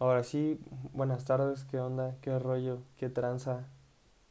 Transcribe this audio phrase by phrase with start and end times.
[0.00, 0.58] Ahora sí,
[0.92, 2.16] buenas tardes, ¿qué onda?
[2.20, 2.78] ¿Qué rollo?
[2.98, 3.64] ¿Qué tranza?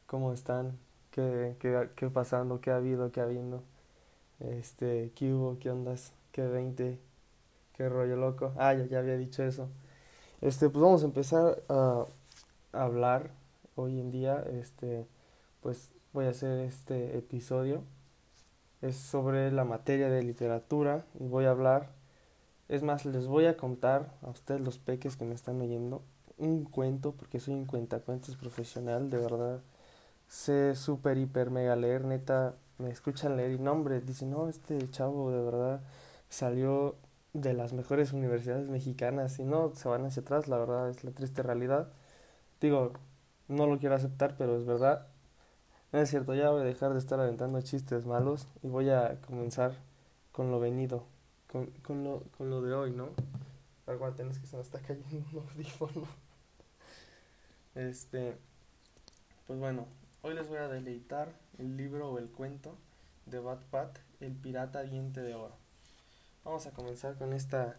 [0.08, 0.78] ¿Cómo están?
[1.12, 2.60] ¿Qué, qué, qué pasando?
[2.60, 3.12] ¿Qué ha habido?
[3.14, 3.64] ¿Qué habiendo?
[4.42, 5.58] Este, ¿qué hubo?
[5.60, 6.12] ¿Qué ondas?
[6.34, 7.00] ¿Qué 20?
[7.78, 8.54] ¿Qué rollo loco?
[8.58, 9.70] Ah, ya, ya había dicho eso.
[10.42, 12.06] Este, pues vamos a empezar a
[12.74, 13.32] hablar
[13.76, 14.44] hoy en día.
[14.60, 15.08] Este,
[15.62, 17.84] pues voy a hacer este episodio.
[18.82, 21.90] Es sobre la materia de literatura y voy a hablar
[22.76, 26.02] es más, les voy a contar a ustedes los peques que me están oyendo
[26.38, 29.62] un cuento, porque soy un cuentacuentos profesional, de verdad.
[30.28, 35.32] Sé súper, hiper, mega leer, neta, me escuchan leer y nombres, dicen, no, este chavo
[35.32, 35.82] de verdad
[36.30, 36.96] salió
[37.34, 41.12] de las mejores universidades mexicanas y no, se van hacia atrás, la verdad es la
[41.12, 41.90] triste realidad.
[42.62, 42.94] Digo,
[43.48, 45.08] no lo quiero aceptar, pero es verdad.
[45.92, 49.20] No es cierto, ya voy a dejar de estar aventando chistes malos y voy a
[49.28, 49.74] comenzar
[50.32, 51.13] con lo venido
[51.54, 53.10] con, con, lo, con lo de hoy, ¿no?
[53.86, 56.08] Aguanten, es que se me está cayendo un audífono.
[57.76, 58.36] Este,
[59.46, 59.86] pues bueno,
[60.24, 62.76] hoy les voy a deleitar el libro o el cuento
[63.28, 65.56] de Bat Pat, El pirata diente de oro.
[66.44, 67.78] Vamos a comenzar con esta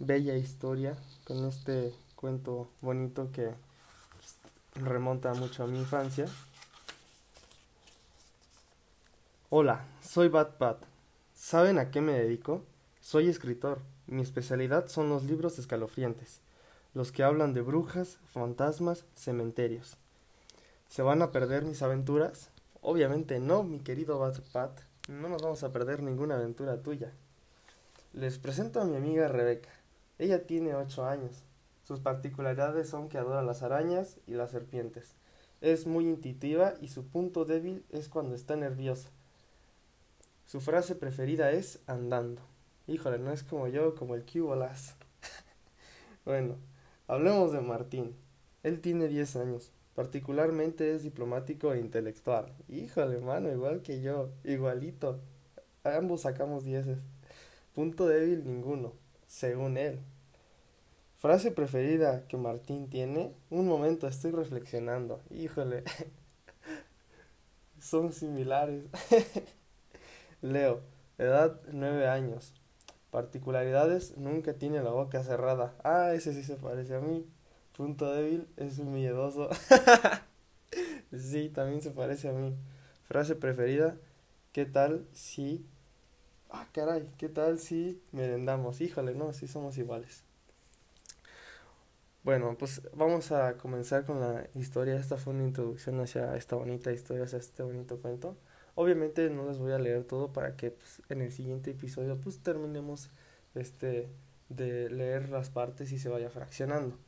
[0.00, 3.52] bella historia, con este cuento bonito que
[4.74, 6.26] remonta mucho a mi infancia.
[9.50, 10.82] Hola, soy Bat Pat.
[11.34, 12.64] ¿Saben a qué me dedico?
[13.04, 13.82] Soy escritor.
[14.06, 16.40] Mi especialidad son los libros escalofriantes,
[16.94, 19.98] los que hablan de brujas, fantasmas, cementerios.
[20.88, 22.48] ¿Se van a perder mis aventuras?
[22.80, 24.80] Obviamente no, mi querido Pat.
[25.06, 27.12] No nos vamos a perder ninguna aventura tuya.
[28.14, 29.68] Les presento a mi amiga Rebeca.
[30.18, 31.42] Ella tiene ocho años.
[31.86, 35.12] Sus particularidades son que adora las arañas y las serpientes.
[35.60, 39.10] Es muy intuitiva y su punto débil es cuando está nerviosa.
[40.46, 42.53] Su frase preferida es andando.
[42.86, 44.94] Híjole, no es como yo, como el Cubolas.
[46.26, 46.56] bueno,
[47.06, 48.14] hablemos de Martín.
[48.62, 49.72] Él tiene 10 años.
[49.94, 52.52] Particularmente es diplomático e intelectual.
[52.68, 54.30] Híjole, mano, igual que yo.
[54.44, 55.20] Igualito.
[55.84, 56.98] Ambos sacamos dieces.
[57.74, 58.92] Punto débil ninguno,
[59.26, 60.00] según él.
[61.16, 63.32] Frase preferida que Martín tiene.
[63.48, 65.22] Un momento, estoy reflexionando.
[65.30, 65.84] Híjole.
[67.80, 68.84] Son similares.
[70.42, 70.82] Leo,
[71.16, 72.52] edad 9 años.
[73.14, 75.76] Particularidades, nunca tiene la boca cerrada.
[75.84, 77.24] Ah, ese sí se parece a mí.
[77.76, 79.50] Punto débil, es un miedoso.
[81.16, 82.56] sí, también se parece a mí.
[83.04, 83.96] Frase preferida,
[84.50, 85.64] ¿qué tal si...
[86.50, 88.80] Ah, caray, ¿qué tal si merendamos?
[88.80, 90.24] Híjole, no, sí somos iguales.
[92.24, 94.96] Bueno, pues vamos a comenzar con la historia.
[94.96, 98.36] Esta fue una introducción hacia esta bonita historia, hacia este bonito cuento.
[98.76, 102.40] Obviamente no les voy a leer todo para que pues, en el siguiente episodio pues
[102.40, 103.10] terminemos
[103.54, 104.10] este
[104.48, 106.98] de leer las partes y se vaya fraccionando.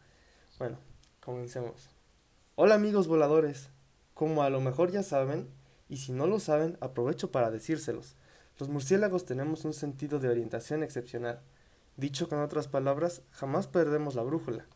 [0.59, 0.79] Bueno,
[1.21, 1.91] comencemos.
[2.55, 3.71] Hola amigos voladores.
[4.15, 5.49] Como a lo mejor ya saben,
[5.89, 8.15] y si no lo saben, aprovecho para decírselos.
[8.59, 11.41] Los murciélagos tenemos un sentido de orientación excepcional.
[11.97, 14.67] Dicho con otras palabras, jamás perdemos la brújula.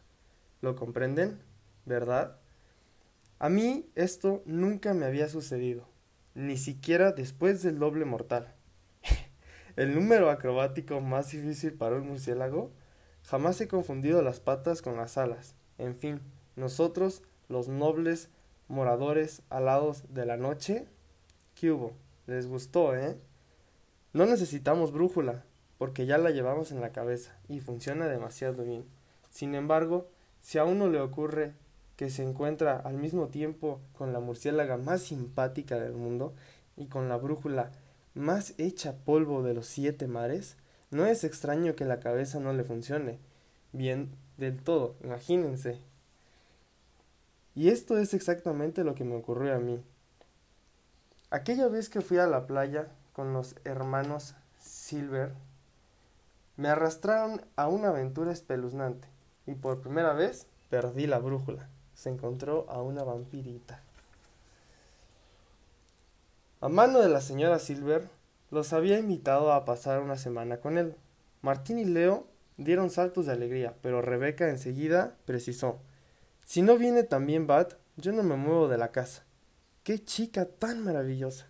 [0.60, 1.40] ¿Lo comprenden?
[1.86, 2.36] ¿Verdad?
[3.38, 5.86] A mí esto nunca me había sucedido
[6.34, 8.54] ni siquiera después del doble mortal.
[9.76, 12.70] el número acrobático más difícil para un murciélago.
[13.24, 15.54] Jamás he confundido las patas con las alas.
[15.78, 16.20] En fin,
[16.56, 18.30] nosotros, los nobles
[18.68, 20.86] moradores alados de la noche,
[21.54, 21.92] ¿qué hubo?
[22.26, 23.18] Les gustó, ¿eh?
[24.12, 25.44] No necesitamos brújula,
[25.78, 28.84] porque ya la llevamos en la cabeza y funciona demasiado bien.
[29.30, 30.08] Sin embargo,
[30.40, 31.54] si a uno le ocurre
[32.00, 36.32] que se encuentra al mismo tiempo con la murciélaga más simpática del mundo
[36.74, 37.72] y con la brújula
[38.14, 40.56] más hecha polvo de los siete mares,
[40.90, 43.18] no es extraño que la cabeza no le funcione
[43.74, 45.78] bien del todo, imagínense.
[47.54, 49.84] Y esto es exactamente lo que me ocurrió a mí.
[51.28, 55.34] Aquella vez que fui a la playa con los hermanos Silver,
[56.56, 59.06] me arrastraron a una aventura espeluznante
[59.46, 61.68] y por primera vez perdí la brújula
[62.00, 63.82] se encontró a una vampirita.
[66.62, 68.08] A mano de la señora Silver,
[68.50, 70.94] los había invitado a pasar una semana con él.
[71.42, 72.26] Martín y Leo
[72.56, 75.78] dieron saltos de alegría, pero Rebeca enseguida precisó
[76.46, 79.24] Si no viene también Bat, yo no me muevo de la casa.
[79.82, 81.48] ¡Qué chica tan maravillosa!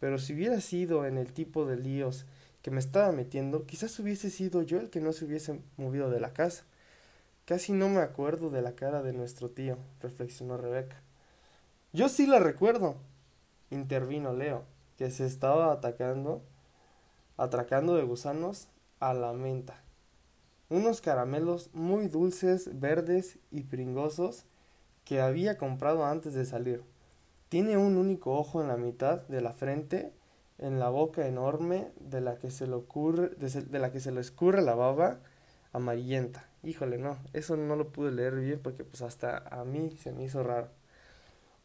[0.00, 2.26] Pero si hubiera sido en el tipo de líos
[2.60, 6.18] que me estaba metiendo, quizás hubiese sido yo el que no se hubiese movido de
[6.18, 6.64] la casa.
[7.44, 11.02] Casi no me acuerdo de la cara de nuestro tío, reflexionó Rebeca.
[11.92, 12.96] Yo sí la recuerdo,
[13.70, 14.64] intervino Leo,
[14.96, 16.42] que se estaba atacando,
[17.36, 18.68] atracando de gusanos
[19.00, 19.82] a la menta.
[20.68, 24.46] unos caramelos muy dulces, verdes y pringosos
[25.04, 26.82] que había comprado antes de salir.
[27.48, 30.12] Tiene un único ojo en la mitad de la frente,
[30.58, 34.20] en la boca enorme de la que se le ocurre, de, la que se le
[34.20, 35.18] escurre la baba
[35.72, 36.51] amarillenta.
[36.64, 40.24] Híjole, no, eso no lo pude leer bien porque pues hasta a mí se me
[40.24, 40.68] hizo raro.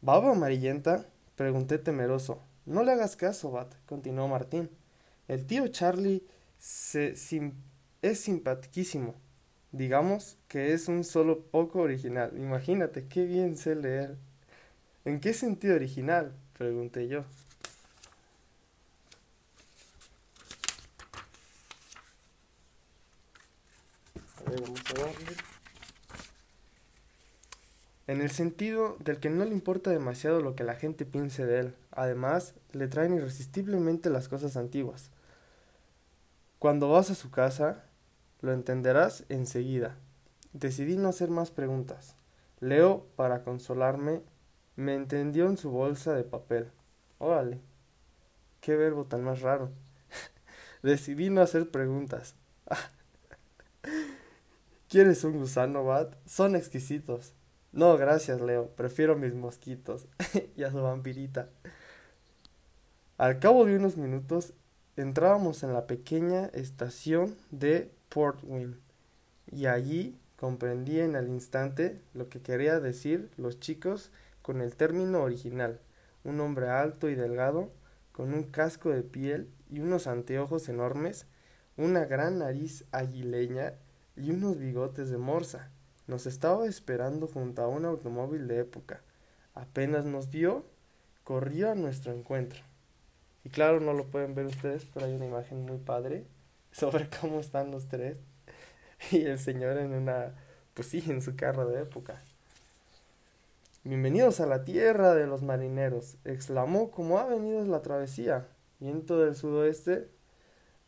[0.00, 1.06] ¿Baba amarillenta?
[1.36, 2.42] Pregunté temeroso.
[2.66, 4.70] No le hagas caso, Bat, continuó Martín.
[5.28, 6.24] El tío Charlie
[6.58, 7.14] se,
[8.02, 9.14] es simpaticísimo.
[9.72, 12.32] Digamos que es un solo poco original.
[12.36, 14.16] Imagínate, qué bien sé leer.
[15.04, 16.32] ¿En qué sentido original?
[16.56, 17.24] pregunté yo.
[28.06, 31.60] En el sentido del que no le importa demasiado lo que la gente piense de
[31.60, 31.74] él.
[31.90, 35.10] Además, le traen irresistiblemente las cosas antiguas.
[36.58, 37.84] Cuando vas a su casa,
[38.40, 39.96] lo entenderás enseguida.
[40.54, 42.16] Decidí no hacer más preguntas.
[42.60, 44.22] Leo, para consolarme,
[44.74, 46.70] me entendió en su bolsa de papel.
[47.18, 47.60] Órale.
[48.60, 49.70] Qué verbo tan más raro.
[50.82, 52.34] Decidí no hacer preguntas.
[54.88, 56.14] ¿Quieres un gusano, Bat?
[56.24, 57.34] Son exquisitos.
[57.72, 58.68] No, gracias, Leo.
[58.68, 60.06] Prefiero mis mosquitos
[60.56, 61.50] y a su vampirita.
[63.18, 64.54] Al cabo de unos minutos
[64.96, 68.80] entrábamos en la pequeña estación de Portwin
[69.52, 75.22] y allí comprendí en el instante lo que quería decir los chicos con el término
[75.22, 75.80] original.
[76.24, 77.70] Un hombre alto y delgado,
[78.12, 81.26] con un casco de piel y unos anteojos enormes,
[81.76, 83.74] una gran nariz aguileña
[84.18, 85.70] y unos bigotes de morsa.
[86.06, 89.00] Nos estaba esperando junto a un automóvil de época.
[89.54, 90.64] Apenas nos vio,
[91.24, 92.60] corrió a nuestro encuentro.
[93.44, 96.26] Y claro, no lo pueden ver ustedes, pero hay una imagen muy padre
[96.72, 98.16] sobre cómo están los tres.
[99.12, 100.34] Y el señor en una,
[100.74, 102.20] pues sí, en su carro de época.
[103.84, 108.48] Bienvenidos a la tierra de los marineros, exclamó como ha venido la travesía.
[108.80, 110.08] Viento del sudoeste.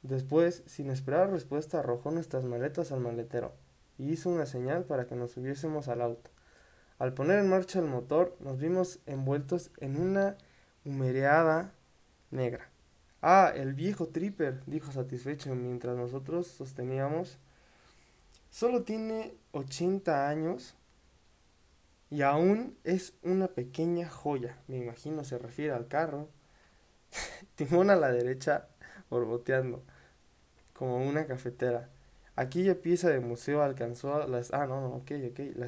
[0.03, 3.53] Después, sin esperar respuesta, arrojó nuestras maletas al maletero
[3.99, 6.31] y hizo una señal para que nos subiésemos al auto.
[6.99, 10.37] Al poner en marcha el motor, nos vimos envueltos en una
[10.85, 11.73] humereada
[12.31, 12.71] negra.
[13.23, 17.39] Ah, el viejo Tripper, dijo satisfecho mientras nosotros sosteníamos.
[18.51, 20.75] Solo tiene ochenta años
[22.09, 24.59] y aún es una pequeña joya.
[24.67, 26.29] Me imagino se refiere al carro.
[27.57, 28.69] Timón a la derecha,
[29.11, 29.83] borboteando,
[30.75, 31.89] como una cafetera.
[32.37, 34.53] Aquella pieza de museo alcanzó las...
[34.55, 35.03] Ah, no, no.
[35.57, 35.67] La,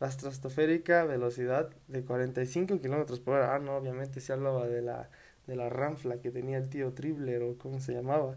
[0.00, 3.54] la velocidad de 45 kilómetros por hora.
[3.54, 5.08] Ah, no, obviamente se hablaba de la,
[5.46, 8.36] de la ranfla que tenía el tío Tribler o cómo se llamaba.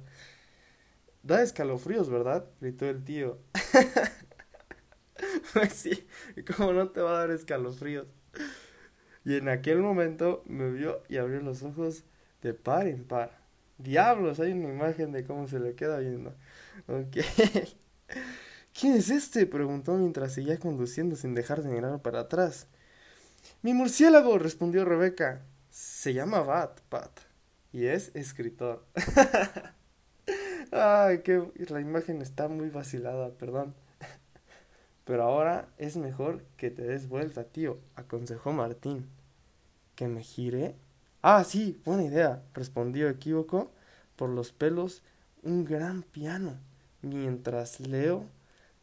[1.24, 2.46] Da escalofríos, ¿verdad?
[2.62, 3.38] Gritó el tío.
[5.54, 6.08] pues sí,
[6.56, 8.08] ¿cómo no te va a dar escalofríos?
[9.26, 12.04] Y en aquel momento me vio y abrió los ojos
[12.42, 13.38] de par en par.
[13.78, 16.34] Diablos, hay una imagen de cómo se le queda viendo.
[16.88, 17.18] Ok.
[18.80, 19.46] ¿Quién es este?
[19.46, 22.68] preguntó mientras seguía conduciendo sin dejar de mirar para atrás.
[23.62, 25.42] Mi murciélago, respondió Rebeca.
[25.70, 27.12] Se llama Bat, Pat.
[27.72, 28.86] Y es escritor.
[30.72, 33.74] Ay, que la imagen está muy vacilada, perdón.
[35.06, 39.08] Pero ahora es mejor que te des vuelta, tío, aconsejó Martín.
[39.96, 40.76] ¿Que me gire?
[41.22, 43.72] Ah, sí, buena idea, respondió equívoco
[44.16, 45.02] por los pelos
[45.44, 46.58] un gran piano
[47.02, 48.26] mientras Leo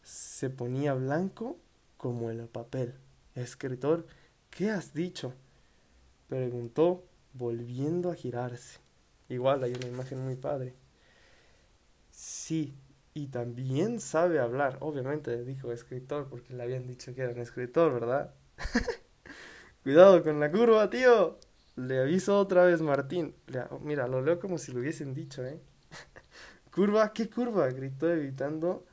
[0.02, 1.58] se ponía blanco
[1.96, 2.94] como el papel.
[3.34, 4.06] Escritor,
[4.50, 5.34] ¿qué has dicho?
[6.28, 8.80] preguntó, volviendo a girarse.
[9.28, 10.74] Igual hay una imagen muy padre.
[12.10, 12.74] Sí,
[13.14, 14.78] y también sabe hablar.
[14.80, 18.34] Obviamente dijo escritor porque le habían dicho que era un escritor, ¿verdad?
[19.82, 21.38] Cuidado con la curva, tío.
[21.76, 23.34] Le aviso otra vez Martín.
[23.80, 25.60] mira, lo leo como si lo hubiesen dicho, ¿eh?
[26.72, 27.68] Curva, ¿qué curva?
[27.68, 28.84] gritó evitando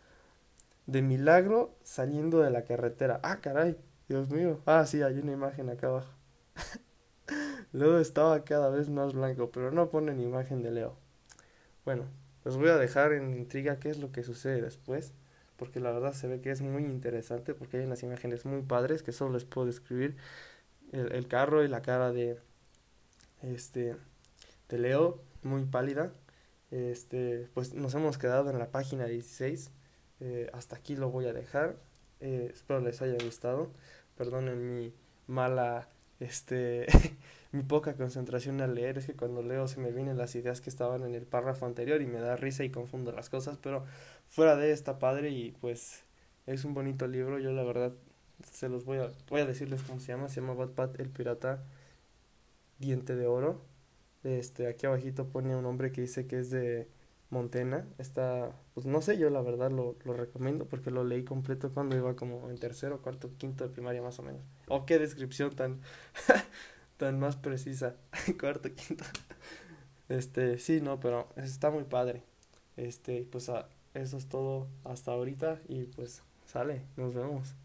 [0.87, 3.19] de milagro saliendo de la carretera.
[3.23, 3.77] Ah, caray,
[4.09, 4.61] Dios mío.
[4.65, 6.11] Ah, sí, hay una imagen acá abajo.
[7.71, 10.97] Leo estaba cada vez más blanco, pero no ponen imagen de Leo.
[11.85, 12.05] Bueno,
[12.45, 15.13] les voy a dejar en intriga qué es lo que sucede después,
[15.55, 19.03] porque la verdad se ve que es muy interesante, porque hay unas imágenes muy padres
[19.03, 20.17] que solo les puedo describir
[20.91, 22.39] el carro y la cara de
[23.41, 23.95] este
[24.69, 26.13] de Leo, muy pálida,
[26.71, 29.71] este, pues nos hemos quedado en la página 16.
[30.21, 31.75] Eh, hasta aquí lo voy a dejar.
[32.21, 33.71] Eh, espero les haya gustado.
[34.15, 34.93] Perdonen mi
[35.27, 36.87] mala, este,
[37.51, 38.97] mi poca concentración al leer.
[38.97, 42.01] Es que cuando leo se me vienen las ideas que estaban en el párrafo anterior
[42.01, 43.57] y me da risa y confundo las cosas.
[43.57, 43.85] Pero
[44.27, 46.05] fuera de esta padre y pues
[46.47, 47.37] es un bonito libro.
[47.39, 47.91] Yo la verdad
[48.49, 50.29] se los voy a, voy a decirles cómo se llama.
[50.29, 51.65] Se llama Bad Pat el Pirata
[52.81, 53.61] Diente de Oro.
[54.23, 56.87] Este, aquí abajito pone un nombre que dice que es de
[57.29, 57.87] Montena.
[57.97, 61.95] Está, pues no sé, yo la verdad lo, lo recomiendo porque lo leí completo cuando
[61.95, 64.41] iba como en tercero, cuarto, quinto de primaria más o menos.
[64.67, 65.79] Oh, qué descripción tan,
[66.97, 67.95] tan más precisa.
[68.39, 69.05] cuarto, quinto.
[70.09, 72.23] Este, sí, no, pero está muy padre.
[72.77, 73.49] Este, pues
[73.93, 77.55] eso es todo hasta ahorita y pues sale, nos vemos.